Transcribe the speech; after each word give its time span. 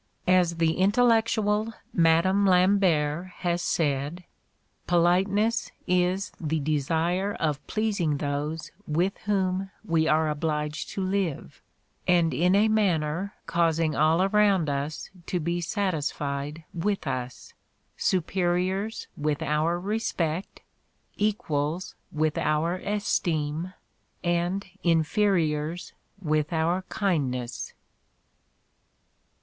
As 0.25 0.55
the 0.55 0.79
intellectual 0.79 1.75
Madam 1.93 2.43
Lambert 2.47 3.27
has 3.45 3.61
said, 3.61 4.23
'Politeness 4.87 5.69
is 5.85 6.31
the 6.41 6.59
desire 6.59 7.35
of 7.35 7.63
pleasing 7.67 8.17
those 8.17 8.71
with 8.87 9.15
whom 9.25 9.69
we 9.85 10.07
are 10.07 10.27
obliged 10.27 10.89
to 10.89 11.03
live, 11.03 11.61
and 12.07 12.33
in 12.33 12.55
a 12.55 12.67
manner 12.67 13.35
causing 13.45 13.95
all 13.95 14.23
around 14.23 14.69
us 14.71 15.11
to 15.27 15.39
be 15.39 15.61
satisfied 15.61 16.63
with 16.73 17.05
us; 17.05 17.53
superiors, 17.95 19.07
with 19.15 19.43
our 19.43 19.79
respect; 19.79 20.61
equals, 21.15 21.93
with 22.11 22.39
our 22.39 22.77
esteem; 22.77 23.71
and 24.23 24.65
inferiors, 24.81 25.93
with 26.19 26.51
our 26.51 26.81
kindness.' 26.89 27.75